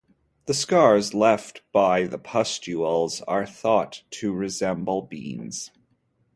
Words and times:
The 0.47 0.55
scars 0.55 1.13
left 1.13 1.61
by 1.71 2.07
the 2.07 2.17
pustules 2.17 3.21
are 3.27 3.45
thought 3.45 4.01
to 4.09 4.33
resemble 4.33 5.03
beans. 5.03 5.69